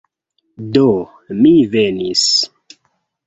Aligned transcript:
Do, 0.77 0.85
mi 1.41 1.51
venis... 1.75 2.23